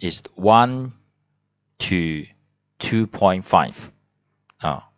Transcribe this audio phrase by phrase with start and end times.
[0.00, 0.92] it's one
[1.78, 2.26] to
[2.78, 3.74] two point five
[4.58, 4.90] 啊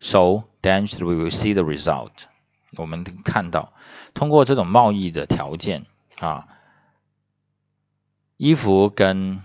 [0.00, 2.24] ，so then we will see the result。
[2.76, 3.72] 我们看到
[4.14, 5.86] 通过这种贸易的条件
[6.18, 6.48] 啊，
[8.36, 9.42] 衣服跟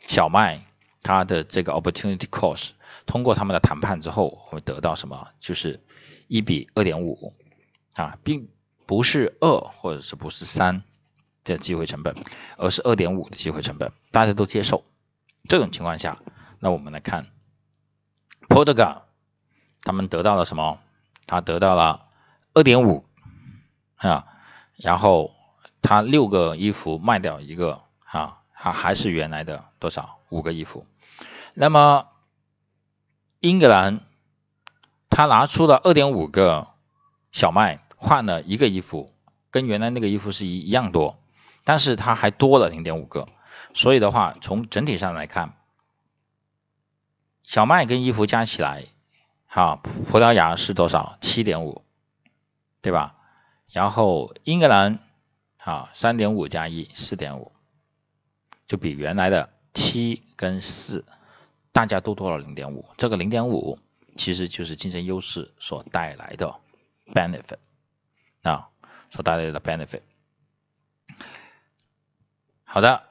[0.00, 0.64] 小麦
[1.02, 2.70] 它的这个 opportunity cost，
[3.06, 5.28] 通过他们的谈判之后会得到什么？
[5.38, 5.80] 就是
[6.26, 7.32] 一比二点五
[7.94, 8.48] 啊，并
[8.86, 10.82] 不是二或者是不是三
[11.52, 12.14] 的机会成本，
[12.56, 14.84] 而是二点五的机会成本，大家都接受。
[15.48, 16.18] 这种情况下，
[16.58, 17.26] 那我们来看
[18.48, 19.02] Portugal，
[19.82, 20.80] 他们得到了什么？
[21.26, 22.06] 他得到了
[22.54, 23.04] 二点五
[23.96, 24.26] 啊，
[24.76, 25.32] 然后
[25.82, 30.18] 他六个衣服卖掉一个啊，他还是原来的多少？
[30.28, 30.86] 五个衣服。
[31.54, 32.08] 那么
[33.40, 34.00] 英格兰
[35.08, 36.68] 他拿出了二点五个
[37.32, 39.12] 小麦换了一个衣服，
[39.50, 41.18] 跟原来那个衣服是一一样多，
[41.66, 43.26] 但是它还多了零点五个。
[43.74, 45.54] 所以的话，从整体上来看，
[47.42, 48.86] 小麦跟衣服加起来，
[49.46, 51.18] 哈，葡萄牙是多少？
[51.20, 51.84] 七点五，
[52.80, 53.16] 对吧？
[53.72, 55.00] 然后英格兰，
[55.58, 57.50] 啊，三点五加一，四点五，
[58.66, 61.04] 就比原来的七跟四，
[61.72, 62.88] 大家都多了零点五。
[62.96, 63.78] 这个零点五
[64.16, 66.54] 其实就是竞争优势所带来的
[67.12, 67.58] benefit，
[68.42, 68.68] 啊，
[69.10, 70.02] 所带来的 benefit。
[72.65, 73.03] 好的。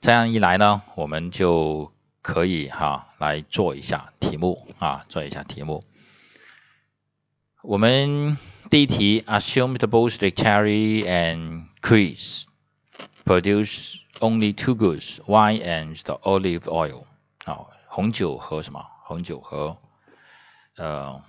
[0.00, 1.92] 这样一来呢，我们就
[2.22, 5.84] 可以哈来做一下题目啊，做一下题目。
[7.62, 8.38] 我们
[8.70, 12.44] 第一题，assume that both the cherry and Chris
[13.24, 17.04] produce only two goods, wine and the olive oil。
[17.44, 18.86] 啊，红酒和什么？
[19.02, 19.76] 红酒和
[20.76, 21.20] 呃，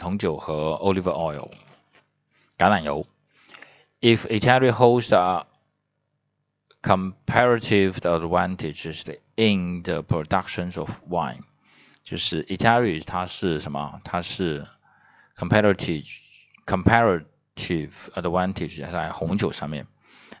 [0.00, 1.50] 红酒和 olive oil，
[2.56, 3.06] 橄榄油。
[4.00, 5.46] If Italy holds the
[6.82, 9.04] comparative advantages
[9.36, 11.40] in the production of wine，
[12.02, 14.00] 就是 Italy 它是什么？
[14.04, 14.66] 它是
[15.36, 16.06] comparative
[16.66, 19.86] comparative advantage 在红酒上面，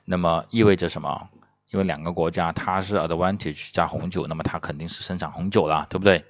[0.04, 1.28] 那么意味着什么？
[1.70, 6.24] 因为两个国家它是 advantage 加红酒，那么它肯定是生产红酒了，对不对？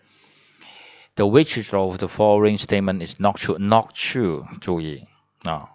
[1.16, 3.59] The which of the following statement is not true?
[3.59, 5.06] Not true，注意
[5.44, 5.69] 啊，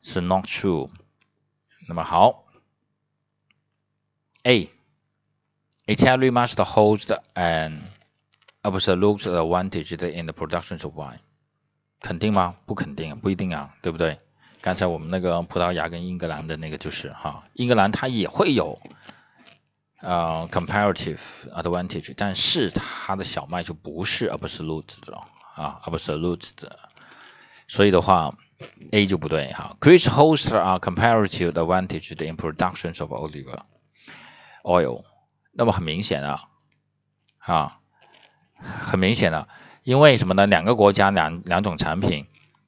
[0.00, 0.90] 是 not true。
[1.88, 2.44] 那么好。
[4.48, 4.68] A.
[5.86, 7.00] Italy must hold
[7.34, 7.80] an
[8.62, 11.18] absolute advantage in the production of wine。
[12.00, 12.56] 肯定吗？
[12.66, 14.18] 不肯定，不一定啊，对不对？
[14.60, 18.78] 刚才我们那个葡萄牙跟英格兰的那个就是哈，英格兰它也会有
[20.00, 21.20] 呃 comparative
[21.52, 25.18] advantage，但是它的小麦就不是 absolute 的
[25.54, 26.78] 啊，absolute 的，
[27.68, 28.34] 所以的话
[28.92, 29.76] A 就不对哈。
[29.80, 33.58] Greece holds a comparative advantage in production of olive。
[34.63, 35.03] oil，
[35.51, 36.43] 那么很明显啊，
[37.39, 37.79] 啊，
[38.59, 39.47] 很明显的，
[39.83, 40.47] 因为什么呢？
[40.47, 42.25] 两个国家两两种产品，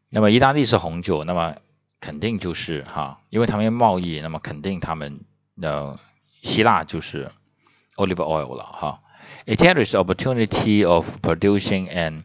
[0.09, 1.55] 那么意大利是红酒，那么
[1.99, 5.21] 肯定就是哈，因为他们贸易，那么肯定他们
[5.59, 5.99] 的
[6.41, 7.31] 希腊就是
[7.95, 9.01] olive oil 了哈。
[9.45, 12.23] Italy's opportunity of producing an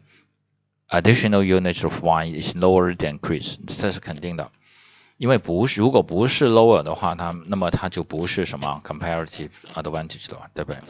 [0.89, 4.51] additional unit of wine is lower than Greece，这是肯定的。
[5.16, 10.80] 因为不是，如果不是 lower 的话，它那么它就不是什么 comparative advantage 了，对不对？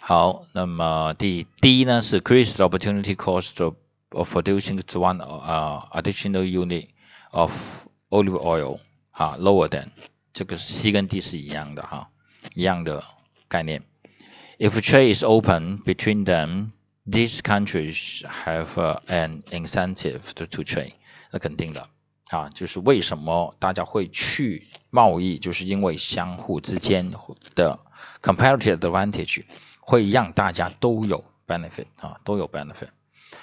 [0.00, 3.64] 好，那么第第一呢是 increased opportunity cost
[4.10, 6.88] of producing one 啊 additional unit
[7.30, 7.50] of
[8.10, 8.78] olive oil
[9.10, 9.88] 啊 lower than
[10.32, 12.08] 这个 C 跟 D 是一样的哈，
[12.54, 13.02] 一样的
[13.48, 13.82] 概念。
[14.58, 16.70] If trade is open between them,
[17.10, 18.68] these countries have
[19.06, 20.92] an incentive to to trade，
[21.32, 21.88] 那肯定的。
[22.29, 27.11] 啊，就是为什么大家会去贸易，就是因为相互之间
[27.55, 27.79] 的
[28.21, 29.43] comparative advantage
[29.79, 32.89] 会让大家都有 benefit 啊，都有 benefit，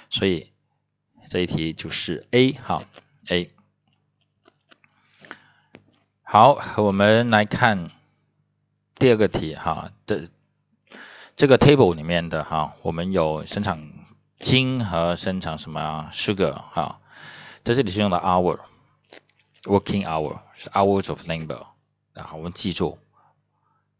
[0.08, 0.52] 所以
[1.28, 2.84] 这一题就是 A 哈
[3.28, 3.50] A。
[6.22, 7.90] 好，我们来看
[8.94, 10.28] 第二个题哈，这
[11.34, 13.92] 这个 table 里面的哈，我们有生产
[14.38, 17.00] 金和生产什么 sugar 哈，
[17.64, 18.60] 在这里是用的 hour。
[19.65, 21.67] Working hour 是 hours of labor，
[22.13, 22.97] 然后我们记住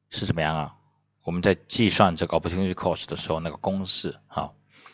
[0.09, 0.75] 是怎么样啊？
[1.23, 4.49] 我们在计算这个 opportunity cost 的时候，那个公式啊，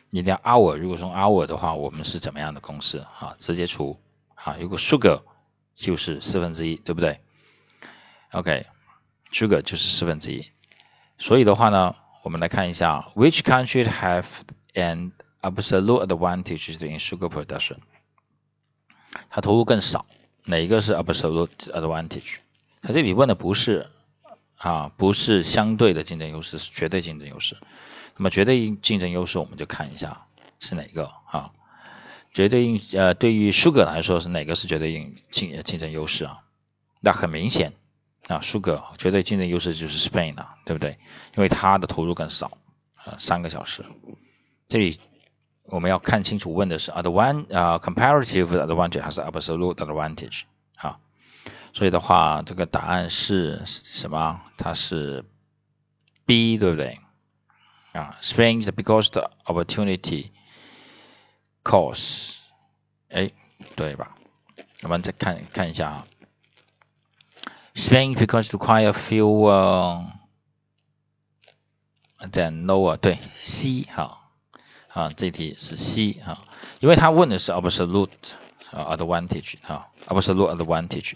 [0.10, 0.76] 一定要 hour。
[0.76, 3.34] 如果用 hour 的话，我们是怎么样的公式啊？
[3.40, 3.98] 直接除
[4.36, 4.58] 啊。
[4.60, 5.22] 如果 sugar
[5.74, 7.22] 就是四分之一，对不对？
[8.32, 10.52] OK，sugar 就是四分之一。
[11.18, 14.26] 所以的话呢，我们来看一下，Which country have
[14.74, 17.78] an absolute advantage in sugar production？
[19.30, 20.06] 它投入更少。
[20.45, 22.37] 哪一个是 absolute advantage？
[22.83, 23.89] 它这里问的不是
[24.57, 27.57] 啊，不是相对的竞争优势，是绝对竞争优势。
[28.17, 30.27] 那么绝对竞争优势，我们就看一下
[30.59, 31.51] 是哪个啊？
[32.33, 36.39] 绝对应呃，对于舒格来说是哪个是绝对应竞竞争优势啊？
[37.01, 37.73] 那很明显
[38.29, 40.99] 啊，舒格绝对竞争优势就是 Spain 了，对不对？
[41.37, 42.57] 因为它的投入更少
[42.95, 43.85] 啊，三个小时。
[44.69, 44.99] 这里
[45.64, 50.44] 我们要看清楚，问的是 advan 啊，comparative advantage 还是 absolute advantage？
[51.74, 54.42] 所以的话，这个答案是什么？
[54.58, 55.24] 它是
[56.26, 57.00] B，对不对？
[57.92, 60.32] 啊，Spain is because the opportunity
[61.64, 62.38] cost，
[63.10, 63.32] 哎，
[63.76, 64.16] 对吧？
[64.82, 66.08] 我们再看看一下啊，
[67.76, 70.08] Spain because require fewer
[72.32, 74.21] than lower，对，C 哈，
[74.93, 76.41] 啊，这题是 C 哈，
[76.81, 78.11] 因为他问的是 absolute。
[78.73, 81.13] 啊，advantage 啊，absolute advantage，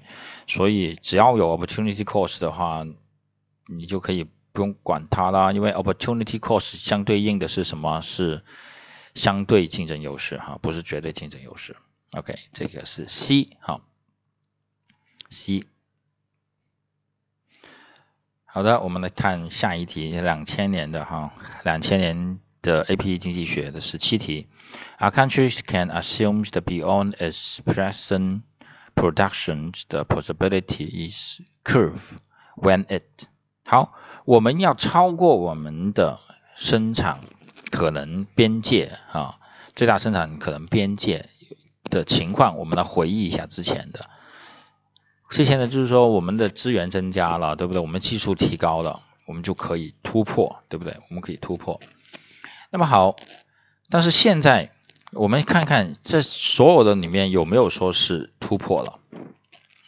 [0.47, 2.87] 所以只要有 opportunity cost 的话，
[3.67, 8.03] 你就可以不用管它啦，因为 opportunity cost 相对应的是什么？
[8.03, 8.45] 是
[9.15, 11.75] 相对竞争优势哈，不是绝对竞争优势。
[12.11, 13.81] OK，这个是 C 哈
[15.31, 15.65] ，C。
[18.45, 21.33] 好的，我们来看下一题，两千年的哈，
[21.65, 22.39] 两千年。
[22.67, 24.49] 的 AP 经济学的十七题
[24.99, 28.43] ，A country can assume that beyond its present
[28.95, 32.19] production the possibility is curve
[32.57, 33.27] when it
[33.65, 33.93] 好，
[34.25, 36.19] 我们要超过我们的
[36.57, 37.21] 生产
[37.71, 39.39] 可能边界啊，
[39.75, 41.29] 最大生产可能边界
[41.85, 44.09] 的情况，我们来回忆一下之前的，
[45.31, 47.81] 之前的就是说我们的资源增加了，对不对？
[47.81, 50.97] 我们技术提高了，我们就可以突破，对不对？
[51.09, 51.81] 我们可以突破。
[52.77, 53.17] 那么好，
[53.89, 54.71] 但是现在
[55.13, 58.99] 我们看看这所有的里面有没有说是突破了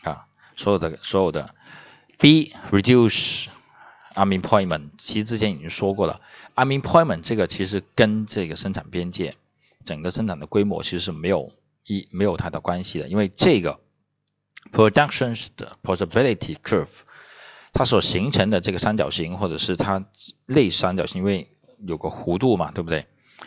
[0.04, 0.24] 啊？
[0.56, 1.54] 所有的所有的
[2.18, 3.48] B reduce
[4.14, 6.22] unemployment，其实之前已经说过了
[6.56, 9.36] ，unemployment 这个其实跟这个生产边界、
[9.84, 11.52] 整个生产的规模其实是没有
[11.84, 13.78] 一没有太大关系的，因为这个
[14.72, 17.00] productions 的 possibility curve
[17.74, 20.02] 它所形成的这个三角形或者是它
[20.46, 21.52] 类三角形，因为
[21.86, 23.06] 有个弧度嘛，对不对？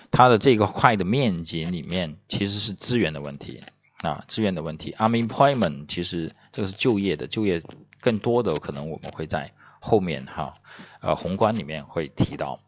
[0.10, 3.62] 它的这个块的面积里面其实是资源的问题
[4.00, 4.96] 啊，资源的问题。
[4.98, 7.62] Unemployment 其实这个是就业的，就业
[8.00, 10.56] 更多的可能我们会在后面哈，
[11.02, 12.60] 呃，宏观里面会提到。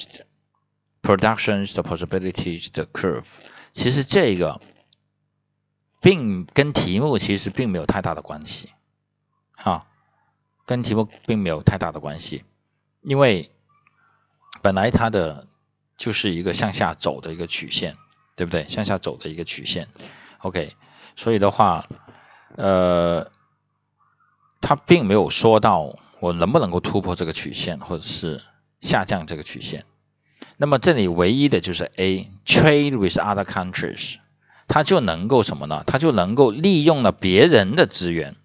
[1.02, 3.26] production possibilities 的 curve，
[3.72, 4.60] 其实这个
[6.00, 8.70] 并跟题目其实并没有太大的关系，
[9.52, 9.86] 哈。
[10.65, 12.43] 跟题目并没有太大的关系，
[13.01, 13.51] 因为
[14.61, 15.47] 本来它的
[15.95, 17.95] 就是一个向下走的一个曲线，
[18.35, 18.67] 对不对？
[18.67, 19.87] 向下走的一个曲线
[20.39, 20.75] ，OK，
[21.15, 21.85] 所以的话，
[22.55, 23.29] 呃，
[24.59, 28.41] 它并没有说到我能不能够突破这个曲线，或者是
[28.81, 29.85] 下降这个曲线。
[30.57, 34.15] 那么这里唯一的就是 A，trade with other countries，
[34.67, 35.83] 它就能够什么呢？
[35.85, 38.35] 它就能够利用了别人的资源。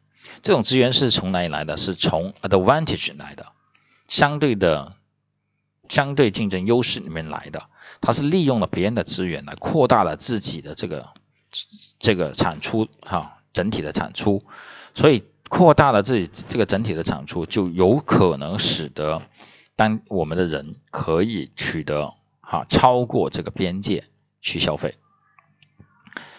[0.43, 1.77] 这种资源是从哪里来的？
[1.77, 3.47] 是从 advantage 来的，
[4.09, 4.97] 相对的、
[5.89, 7.63] 相对竞争优势里面来的。
[8.01, 11.13] 它是利用了别人的资源来扩大了自己的这个
[11.99, 14.43] 这个产出哈，整体的产出，
[14.95, 19.21] 所以扩大了自己这个整体的产出，就有可能使得
[19.77, 24.05] 当我们的人可以取得哈超过这个边界
[24.41, 24.95] 去消费，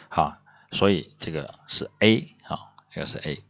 [0.10, 0.36] 好，
[0.72, 2.58] 所以这个是 A 哈，
[2.92, 3.44] 这个是 A。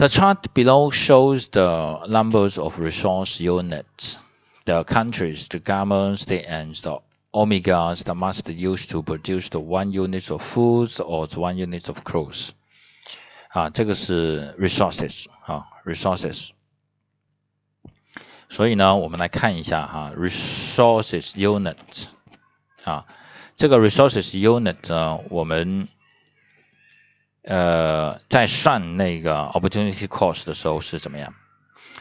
[0.00, 4.18] The chart below shows the numbers of resource units,
[4.66, 6.98] the countries, the governments, the and the
[7.32, 11.88] omegas that must use to produce the one unit of foods or the one unit
[11.88, 12.50] of clothes.
[13.52, 16.50] 啊，这个是 resources 啊，resources。
[18.50, 22.04] 所以呢，我们来看一下哈，resources unit
[22.84, 23.06] 啊，
[23.56, 25.88] 这个 resources unit 呢，我们
[27.43, 31.33] 呃在算那个 opportunity cost 的时候是怎么样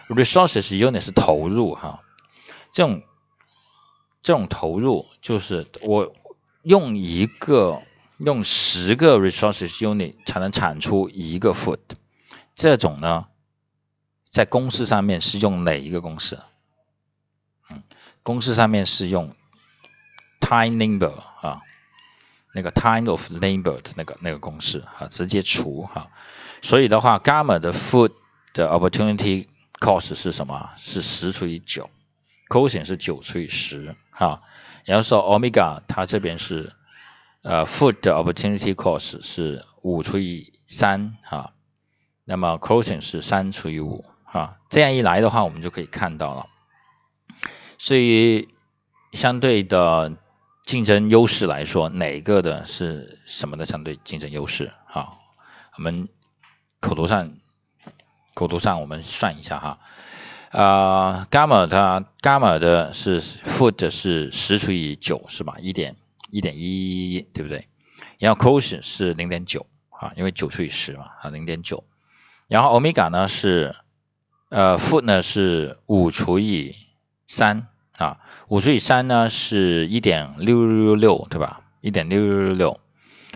[0.09, 2.03] ？resources unit 是投入哈，
[2.73, 3.03] 这种
[4.23, 6.13] 这种投入就是我
[6.63, 7.81] 用一个
[8.19, 11.79] 用十个 resources unit 才能产出一个 food，
[12.55, 13.27] 这种呢？
[14.29, 16.39] 在公式上面是用哪一个公式？
[17.71, 17.83] 嗯，
[18.23, 19.35] 公式上面是用
[20.41, 21.63] time number 啊，
[22.55, 26.11] 那个 time of labor 的那个那个公式啊，直接除哈。
[26.63, 28.13] 所以的话，gamma 的 food
[28.53, 30.71] 的 opportunity cost 是什么？
[30.77, 31.89] 是十除以九
[32.49, 34.43] ，cosine 是九除以十哈。
[34.85, 36.73] 然后说 omega 它这边是
[37.43, 41.53] 呃 food 的 opportunity cost 是五除以三哈，
[42.25, 44.05] 那么 cosine 是三除以五。
[44.33, 46.47] 啊，这样一来的话，我们就可以看到了。
[47.79, 48.49] 所以
[49.13, 50.13] 相对的
[50.71, 54.71] 竞争优势来说，哪个的是什么的相对竞争优势？
[54.87, 55.19] 啊，
[55.77, 56.09] 我们
[56.79, 57.33] 口头上
[58.35, 59.79] 口头上我们算一下哈。
[60.53, 65.57] 啊，gamma 它 gamma 的是 food 是十除以九是吧？
[65.59, 65.97] 一点
[66.31, 67.67] 一点一，对不对？
[68.21, 71.83] 然后 cos 是零点九啊，因为九除以十嘛啊，零点九。
[72.47, 73.75] 然后 omega 呢是。
[74.51, 76.77] 呃，foot 呢是五除以
[77.27, 77.67] 三
[78.01, 78.17] 啊，
[78.49, 81.61] 五除以三呢是一点六六六六，对吧？
[81.83, 82.81] 一点六六六六，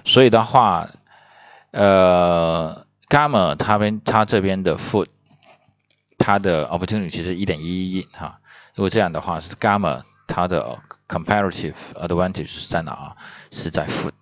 [0.06, 0.88] 所以的话，
[1.72, 5.08] 呃，gamma 它边它这边的 foot，
[6.16, 8.40] 它的 opportunity 是一点一一一哈。
[8.74, 10.78] 如果这样的话，是 gamma 它的
[11.08, 13.16] comparative advantage 是在哪啊？
[13.50, 14.12] 是在 foot，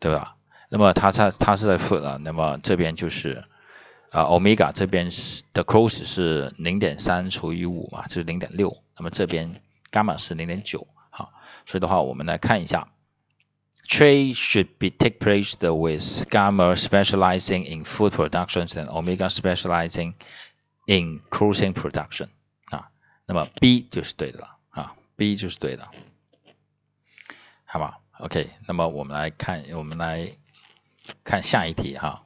[0.00, 0.34] 对吧？
[0.70, 3.44] 那么它在它是在 foot 啊，那么这边就是。
[4.10, 8.74] 啊，omega 这边是的 close 是零点三除以五嘛，就是零点六。
[8.96, 9.46] 那么这边
[9.90, 11.32] 伽马是零点九，好，
[11.66, 12.88] 所以的话我们来看一下
[13.88, 20.14] ，trade should be take place with gamma specializing in food production and omega specializing
[20.86, 22.28] in clothing production
[22.70, 22.90] 啊，
[23.26, 25.88] 那么 B 就是对的了啊，B 就是对的，
[27.64, 30.30] 好吧？OK，那么我们来看，我们来
[31.24, 32.22] 看下一题哈。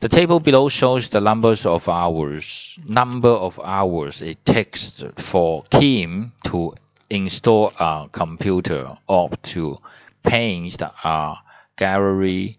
[0.00, 6.32] The table below shows the numbers of hours, number of hours it takes for Kim
[6.44, 6.74] to
[7.10, 9.76] install a computer or to
[10.22, 11.34] paint a
[11.76, 12.56] gallery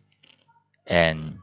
[0.85, 1.39] and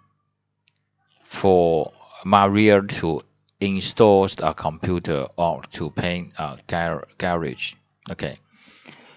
[1.24, 1.90] for
[2.24, 3.20] Maria to
[3.60, 6.58] install a computer or to paint a
[7.18, 7.72] garage.
[8.10, 8.38] OK，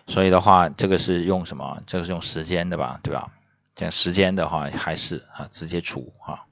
[0.08, 1.80] 所以的话，这个是用什么？
[1.86, 3.30] 这个是用时间的吧，对吧？
[3.76, 6.44] 这样时间的话，还是啊，直接除啊。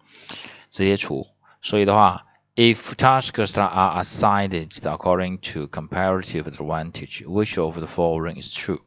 [0.75, 1.25] 直接除。
[1.63, 2.27] 所以的话
[2.57, 8.81] ，if tasks are assigned according to comparative advantage, which of the following is true？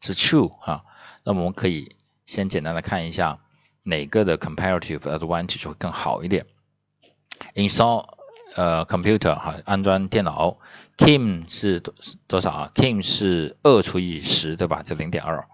[0.00, 0.84] 是 true 哈。
[1.22, 1.94] 那我们可以
[2.26, 3.38] 先简单的看一下
[3.84, 6.44] 哪个的 comparative advantage 会更好一点。
[7.54, 8.08] install
[8.56, 10.58] 呃 computer 哈，安装电脑。
[10.98, 11.94] Kim 是多
[12.26, 14.82] 多少啊？Kim 是二除以十，对吧？
[14.82, 15.46] 就零点二。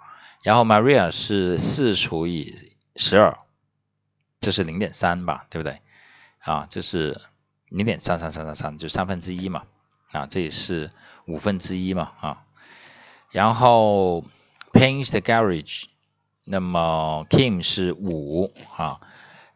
[0.42, 3.36] 然后 Maria 是四除以十二。
[4.46, 5.82] 这是零点三吧，对不对？
[6.38, 7.20] 啊，这是
[7.68, 9.64] 零点三三三三三，就三分之一嘛。
[10.12, 10.88] 啊，这也是
[11.26, 12.12] 五分之一嘛。
[12.20, 12.44] 啊，
[13.32, 14.24] 然后
[14.72, 15.86] paint the garage，
[16.44, 19.00] 那么 Kim 是五啊，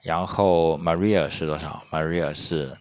[0.02, 2.76] 然后 Maria 是多少？Maria 是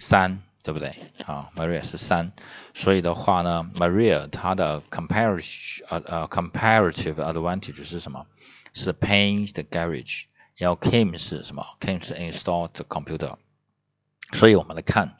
[0.00, 0.96] 三，对不对？
[1.26, 2.32] 啊，Maria 是三，
[2.74, 8.26] 所以的话呢，Maria 它的 comparative 呃呃 comparative advantage 是什么？
[8.72, 10.24] 是 paint the garage。
[10.56, 13.36] 然后 came 是什么？came 是 install the computer，
[14.32, 15.16] 所以我们来看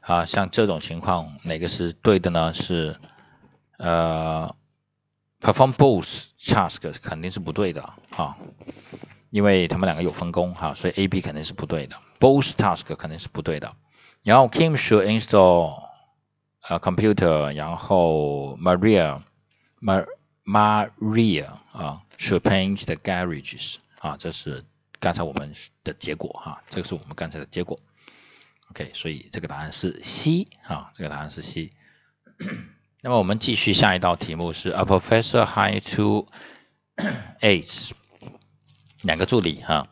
[0.00, 2.52] 啊，像这种情况哪个是对的呢？
[2.52, 2.96] 是
[3.78, 4.54] 呃
[5.40, 7.82] ，perform both tasks 肯定是不对的
[8.16, 8.36] 啊，
[9.30, 13.72] 因为他们两个有分工哈，所以 A、B 肯定是不对的，both tasks 肯定是不对的。
[14.22, 15.82] 然后 Kim should install
[16.68, 19.20] 呃 computer，然后 Maria
[19.80, 20.06] ma
[20.44, 23.76] Maria 啊 should paint the garages。
[23.99, 24.63] 啊，这是
[24.99, 27.79] 刚才我们的结果哈，这个是我们刚才的结果。
[28.71, 31.71] OK，所以这个答案是 C 啊，这个答案是 C。
[33.01, 36.25] 那么我们继续下一道题目是 A professor hired two
[37.41, 37.91] aides，
[39.01, 39.87] 两个助理哈，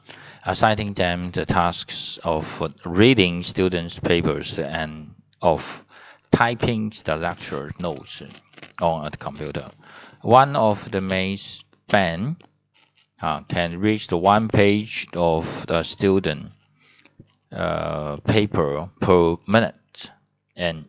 [0.46, 5.08] assigning them the tasks of reading students' papers and
[5.40, 5.82] of
[6.32, 8.24] typing the lecture notes
[8.80, 9.68] on a computer.
[10.22, 12.38] One of the maids, Ben,
[13.22, 16.52] uh, can read the one page of the student
[17.52, 20.10] uh, paper per minute
[20.56, 20.86] and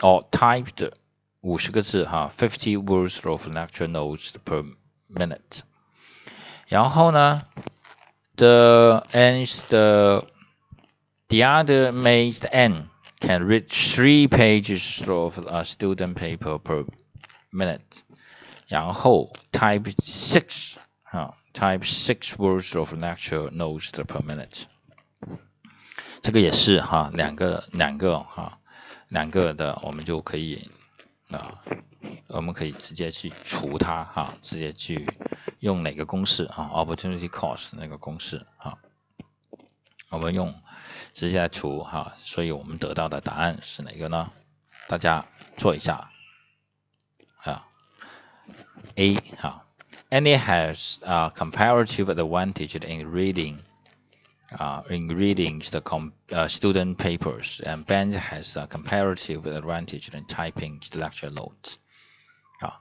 [0.00, 0.92] or typed
[1.40, 4.64] 五十个字哈，fifty words of lecture notes per
[5.08, 5.62] minute。
[6.66, 7.42] 然后呢，
[8.36, 10.24] the and the
[11.28, 16.84] the other maid N can read three pages of a student paper per
[17.52, 18.02] minute。
[18.68, 20.76] 然后 type six
[21.13, 24.63] 啊，type six words of natural notes per minute。
[26.21, 28.57] 这个也是哈，两个两个哈，
[29.09, 30.67] 两个的我们就可以
[31.29, 31.61] 啊，
[32.29, 35.07] 我们可以直接去除它哈，直接去
[35.59, 38.75] 用哪个公式啊？opportunity cost 那个公式哈，
[40.09, 40.51] 我们用
[41.13, 44.31] 直接来除哈，所以我们得到的答案是哪个呢？
[44.87, 45.23] 大家
[45.57, 46.09] 做一下
[47.43, 47.67] 啊
[48.95, 49.62] ，A 哈
[50.12, 55.82] ，Any has a comparative advantage in reading。uh, in reading the
[56.32, 61.76] uh, student papers, and Ben has a comparative advantage in typing the lecture notes.
[62.60, 62.80] 啊，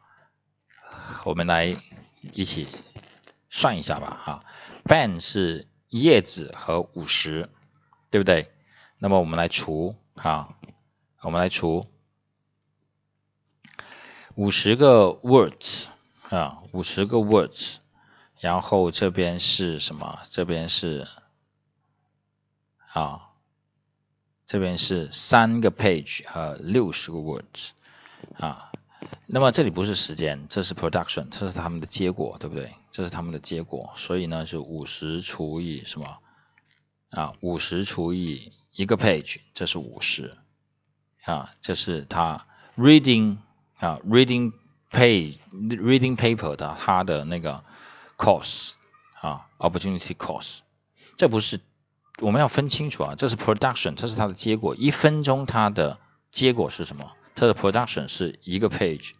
[1.25, 1.75] 我们来
[2.33, 2.67] 一起
[3.49, 4.21] 算一下吧。
[4.23, 4.43] 哈，
[4.85, 7.49] Ben 是叶子和五十，
[8.09, 8.49] 对不对？
[8.99, 10.55] 那么我们来除哈，
[11.21, 11.85] 我们来除
[14.35, 15.87] 五十个 words
[16.36, 17.76] 啊，五十个 words，
[18.40, 20.18] 然后这边是什么？
[20.30, 21.06] 这边是。
[22.94, 23.30] 啊，
[24.46, 27.70] 这边是三个 page 和六十个 words
[28.36, 28.70] 啊，
[29.26, 32.70] 那么这里不是时间，这是 production，这是他们的结果，对不对？
[32.90, 36.18] 这是他们的结果，所以呢是五十除以什么
[37.12, 37.32] 啊？
[37.40, 40.36] 五十除以一个 page，这是五十
[41.24, 43.38] 啊，这是他 reading
[43.78, 44.52] 啊 reading
[44.92, 47.64] page reading paper 的它的那个
[48.16, 48.74] cost
[49.20, 50.58] 啊 opportunity cost，
[51.16, 51.60] 这不是。
[52.18, 54.76] 我们要分清楚啊，这是 production，这是它的结果。
[54.76, 55.98] 一分钟它的
[56.30, 57.10] 结果是什么？
[57.34, 59.12] 它的 production 是一个 page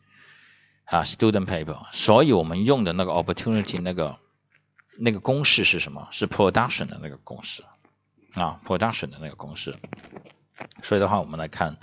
[0.85, 1.79] 啊，student paper。
[1.91, 4.19] 所以我们用的那个 opportunity 那个
[4.99, 6.07] 那个公式是什么？
[6.13, 7.65] 是 production 的那个公式
[8.35, 9.75] 啊，production 的那个公式。
[10.83, 11.79] 所以的话，我们来看，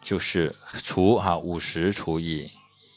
[0.00, 2.50] 就是除哈五十除以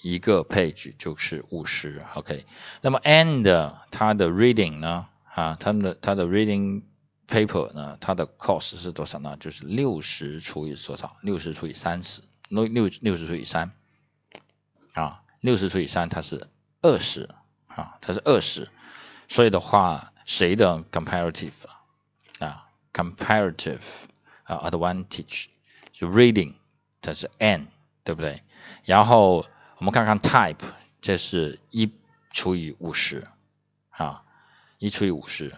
[0.03, 2.45] 一个 page 就是五十，OK。
[2.81, 5.07] 那么 and 它的 reading 呢？
[5.33, 6.83] 啊，它的它的 reading
[7.25, 9.37] paper 呢，它的 cost 是多少呢？
[9.39, 11.15] 就是六十除以多少？
[11.21, 13.71] 六十除以三十，六六六十除以三
[14.91, 16.49] 啊，六十除以三它是
[16.81, 17.29] 二十
[17.67, 18.67] 啊，它是二十。
[19.29, 21.53] 所以的话，谁的 comparative
[22.39, 23.79] 啊，comparative
[24.43, 25.45] 啊 advantage
[25.93, 26.55] 就 reading
[27.01, 27.67] 它是 n，
[28.03, 28.43] 对不对？
[28.83, 29.45] 然后
[29.77, 30.57] 我们看看 type，
[31.01, 31.91] 这是一
[32.31, 33.27] 除以五十
[33.89, 34.23] 啊，
[34.79, 35.53] 一除以五十。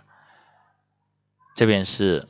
[1.56, 2.28] 这边是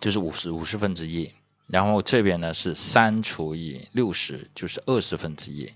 [0.00, 1.34] 就是五十五十分之一，
[1.66, 5.70] 然后这边呢是三除以六十，就是二十分之一，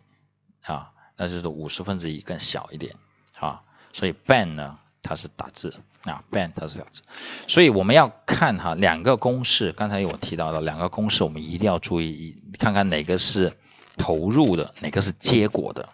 [0.63, 2.97] 啊，那就是五十分之一更小一点，
[3.39, 7.03] 啊，所以 ban 呢它是打字啊，ban 它是打字，
[7.47, 13.53] 所以我们要看哈两个公式，刚才有提到的两个公式，我们一定要注意，看看哪个是
[13.99, 15.89] 投入的，哪个是结果的，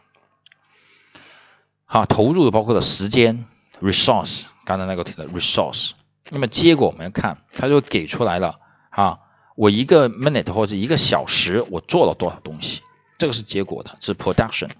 [1.84, 3.44] 好，投入的包括的时间
[3.80, 5.92] resource，刚才那个提的 resource。
[6.30, 9.18] 那么结果我们要看，它就给出来了哈，
[9.56, 12.82] 我一个 minute 或者一个小时我做了多少东西，
[13.18, 14.70] 这个是结果的，是 production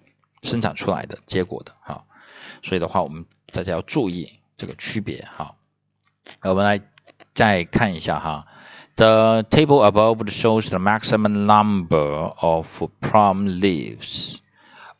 [0.43, 2.05] 生产出来的结果的哈。
[2.63, 5.55] 所以的话，我们大家要注意这个区别哈。
[6.41, 6.81] 我们来
[7.35, 8.47] 再看一下哈
[8.96, 14.42] ，The table above shows the maximum number of plum leaves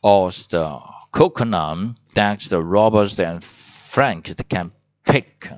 [0.00, 0.80] of the
[1.12, 4.72] coconut that the Robert and Frank can
[5.04, 5.52] pick.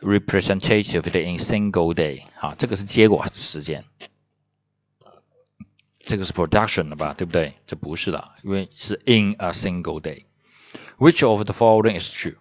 [0.00, 3.84] representative in single day，好，这个是结果时间，
[6.00, 7.54] 这个是 production 的吧，对不对？
[7.66, 12.36] 这不是的，因为是 in a single day。Which of the following is true？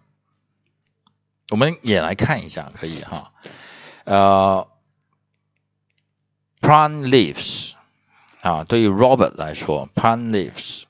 [1.49, 3.31] 我们也来看一下，可以哈。
[4.04, 4.68] 呃
[6.60, 7.72] ，plant leaves
[8.40, 10.84] 啊，对于 Robert 来说，plant leaves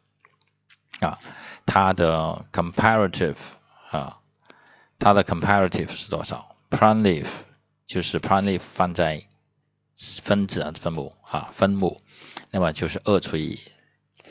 [1.00, 1.18] 啊，
[1.66, 3.36] 它的 comparative
[3.90, 4.18] 啊。
[5.04, 7.26] 它的 comparative 是多少？prime leaf
[7.88, 9.20] 就是 prime leaf 放在
[10.22, 12.00] 分子啊分母哈分母，
[12.52, 13.58] 那么就是二除以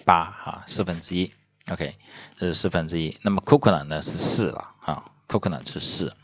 [0.06, 1.30] 八哈四分之一
[1.70, 1.94] ，OK，
[2.38, 3.20] 这是四分之一。
[3.22, 6.16] 那么 coconut 呢是四了哈，coconut 是四，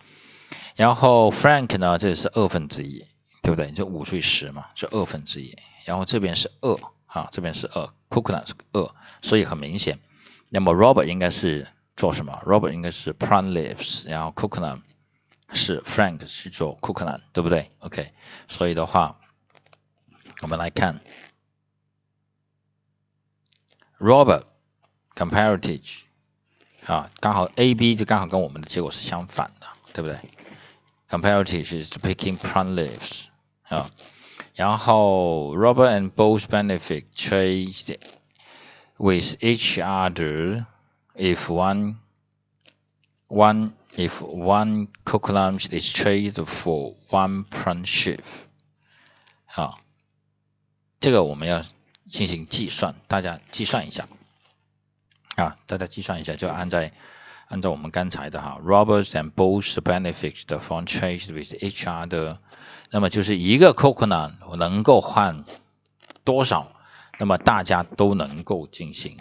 [0.77, 3.05] 然后 frank 呢这是二分之一，
[3.41, 3.71] 对不对？
[3.71, 5.57] 就五除以十嘛，是二分之一。
[5.83, 8.89] 然后这边是二哈，这边是二，coconut 是二，
[9.21, 9.99] 所以很明显。
[10.49, 14.81] 那么 Robert 应该是做什么？Robert 应该是 prime leaves，然后 coconut
[15.51, 18.11] 是 Frank 去做 coconut，对不对？OK，
[18.47, 19.19] 所以的话，
[20.41, 20.99] 我们来看
[23.97, 24.43] Robert
[25.15, 26.01] comparative
[26.85, 30.19] 啊，刚好 A B 就刚好跟我们的结果是相反的，对不对
[31.08, 33.26] ？comparative is picking prime leaves
[33.68, 33.90] 啊，
[34.54, 37.98] 然后 Robert and both benefit trade
[38.98, 40.66] with each other
[41.14, 41.96] if one
[43.28, 48.46] one if one coconut is traded for one prune sheaf。
[49.44, 49.80] 好，
[51.00, 51.62] 这个我们要
[52.10, 54.08] 进行计算，大家计算一下
[55.36, 56.92] 啊，大家计算一下，就按在
[57.47, 62.39] 按照我们刚才的哈，robbers and both benefits the from trade with each other，
[62.91, 65.45] 那么就是一个 coconut 能够换
[66.23, 66.73] 多少？
[67.19, 69.17] 那么大家都能够进行，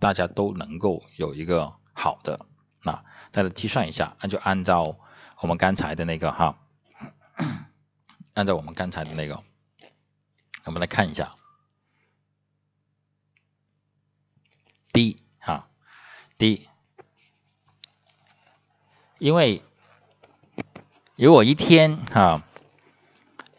[0.00, 2.46] 大家都能够有一个好的，
[2.82, 4.96] 那大家计算一下，那就按照
[5.40, 6.56] 我们刚才的那个哈，
[8.32, 9.42] 按照我们刚才的那个，
[10.64, 11.34] 我们来看一下
[14.92, 15.68] ，D 哈
[16.38, 16.68] ，D，
[19.18, 19.62] 因为
[21.16, 22.42] 如果一天哈。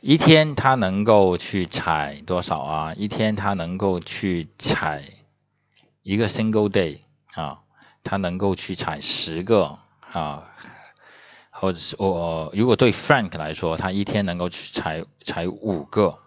[0.08, 2.94] 一天他能够去采多少啊？
[2.94, 5.04] 一天他能够去采
[6.04, 7.00] 一个 single day
[7.34, 7.62] 啊，
[8.04, 9.80] 他能够去采十个
[10.12, 10.52] 啊，
[11.50, 16.20] 或者是我如果对 Frank 来说，他一天能够去采采五个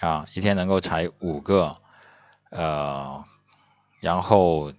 [0.00, 1.76] 啊，一天能够采五个，
[2.50, 3.24] 呃，
[4.00, 4.72] 然后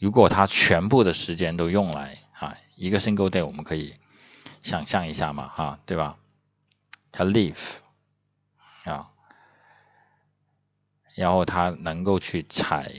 [0.00, 3.94] 如果他全部的时间都用来啊，一个 single day 我们可以。
[4.62, 6.18] 想象一下嘛，哈，对吧？
[7.10, 7.78] 他 live
[8.84, 9.10] 啊，
[11.14, 12.92] 然后他能够去采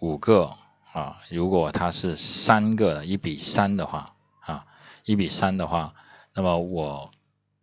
[0.00, 0.56] 五个
[0.92, 1.20] 啊。
[1.28, 4.64] 如果他是三个一比三的话啊，
[5.04, 5.92] 一比三的话，
[6.34, 7.10] 那么我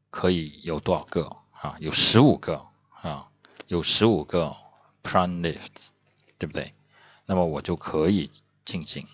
[0.10, 1.78] 可以有多少个啊？
[1.80, 2.62] 有十五个
[3.02, 3.30] 啊，
[3.68, 4.54] 有十五个
[5.02, 5.88] prime lift，
[6.38, 6.74] 对不对？
[7.26, 8.30] 那么我就可以
[8.70, 9.08] 进行。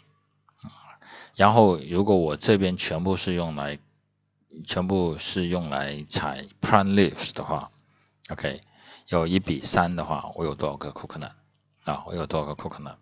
[1.36, 3.80] 然后如果我这边全部是用来
[4.66, 7.72] 全部是用来采 prime leaves 的话
[8.30, 8.60] ，OK，
[9.08, 11.32] 有一比三的话，我有多少个 coconut
[11.86, 12.04] 啊？
[12.06, 12.96] 我有多少个 coconut？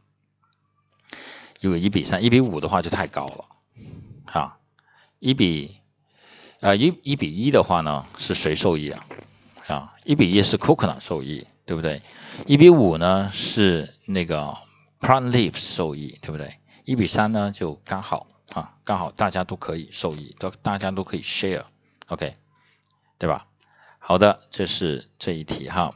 [1.60, 3.46] 如果一比三，一比五的话就太高了，
[4.26, 4.58] 啊，
[5.20, 5.80] 一比，
[6.60, 9.06] 呃，一一比一的话呢，是谁受益啊？
[9.68, 12.02] 啊，一比一是 coconut 受益，对不对？
[12.46, 14.58] 一比五呢是那个
[15.03, 16.59] prime leaves 受益，对不对？
[16.85, 18.27] 一比三呢就刚好。
[18.55, 22.33] 啊，刚好大家都可以受益，都大家都可以 share，OK，
[23.19, 23.47] 对吧？
[23.99, 25.95] 好的，这是这一题哈。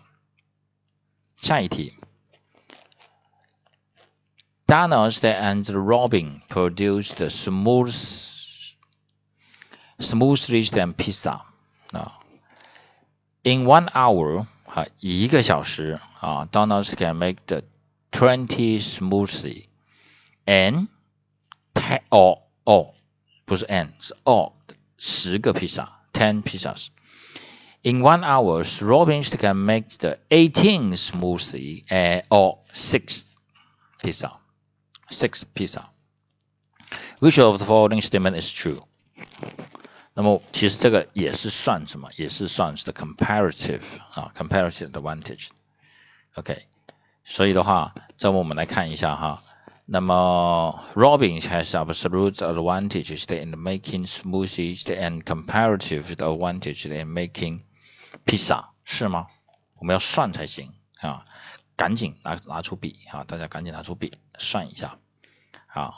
[1.40, 1.94] 下一题，
[4.66, 7.90] Donald and Robin produced smooth,
[9.98, 11.40] smoothly than pizza
[11.92, 12.20] 啊。
[13.44, 17.62] In one hour，哈，一个小时啊，Donald can make the
[18.10, 20.88] twenty smoothly，and
[21.74, 22.94] ten or 哦，
[23.44, 24.52] 不是 n 是 all
[24.98, 33.24] 十个披萨，ten pizzas。In one hour, Robin can make the eighteen smoothie uh, or six
[34.00, 34.30] pizza,
[35.10, 35.88] six pizza.
[37.18, 38.84] Which of the following statement is true?
[40.14, 42.08] 那么其实这个也是算什么？
[42.16, 46.66] 也是算是的 comparative 啊，comparative advantage。OK，
[47.29, 49.43] 所以的话，这么我们来看一下哈。
[49.85, 57.59] 那么，Robin has absolute advantage in making smoothies and comparative advantage in making
[58.25, 59.27] pizza，是吗？
[59.79, 61.25] 我们要算才行啊！
[61.75, 63.25] 赶紧拿拿出笔啊！
[63.25, 64.97] 大家赶紧拿出笔算一下
[65.67, 65.93] 啊！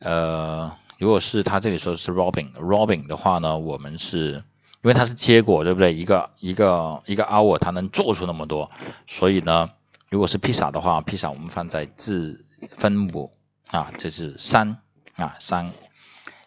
[0.00, 4.42] 呃，如果是他这里说是 Robin，Robin 的话呢，我们是
[4.82, 5.94] 因为它是结果，对不对？
[5.94, 8.70] 一个一个一个 hour，它能做出那么多，
[9.06, 9.68] 所以呢，
[10.10, 12.44] 如果是披萨的话，披萨我们放在字。
[12.76, 13.32] 分母
[13.70, 14.76] 啊，这是三
[15.16, 15.70] 啊三，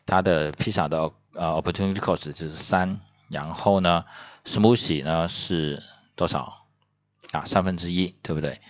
[0.06, 3.00] 它的披萨的呃 opportunity cost 就是三，
[3.30, 4.06] 然后呢
[4.46, 5.82] ，smoothie 呢是
[6.16, 6.66] 多少
[7.32, 8.62] 啊三分之一，对不对？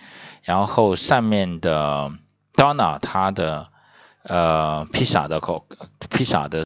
[0.42, 2.10] 然后上面的
[2.54, 3.68] Donna 它的
[4.22, 5.66] 呃披萨的口
[6.08, 6.62] 披萨的